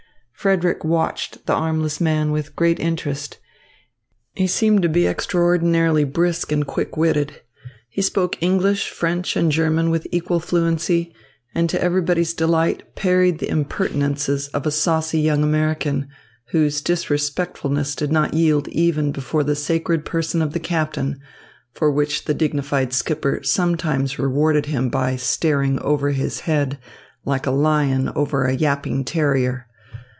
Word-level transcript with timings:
Frederick 0.41 0.83
watched 0.83 1.45
the 1.45 1.53
armless 1.53 2.01
man 2.01 2.31
with 2.31 2.55
great 2.55 2.79
interest. 2.79 3.37
He 4.33 4.47
seemed 4.47 4.81
to 4.81 4.89
be 4.89 5.05
extraordinarily 5.05 6.03
brisk 6.03 6.51
and 6.51 6.65
quick 6.65 6.97
witted. 6.97 7.41
He 7.87 8.01
spoke 8.01 8.41
English, 8.41 8.89
French 8.89 9.35
and 9.35 9.51
German 9.51 9.91
with 9.91 10.07
equal 10.11 10.39
fluency, 10.39 11.13
and 11.53 11.69
to 11.69 11.79
everybody's 11.79 12.33
delight 12.33 12.95
parried 12.95 13.37
the 13.37 13.49
impertinences 13.51 14.47
of 14.47 14.65
a 14.65 14.71
saucy 14.71 15.19
young 15.19 15.43
American, 15.43 16.07
whose 16.45 16.81
disrespectfulness 16.81 17.93
did 17.93 18.11
not 18.11 18.33
yield 18.33 18.67
even 18.69 19.11
before 19.11 19.43
the 19.43 19.55
sacred 19.55 20.05
person 20.05 20.41
of 20.41 20.53
the 20.53 20.59
captain; 20.59 21.19
for 21.71 21.91
which 21.91 22.25
the 22.25 22.33
dignified 22.33 22.93
skipper 22.93 23.41
sometimes 23.43 24.17
rewarded 24.17 24.65
him 24.65 24.89
by 24.89 25.15
staring 25.15 25.77
over 25.81 26.09
his 26.09 26.39
head 26.49 26.79
like 27.25 27.45
a 27.45 27.51
lion 27.51 28.09
over 28.15 28.45
a 28.45 28.55
yapping 28.55 29.05
terrier. 29.05 29.67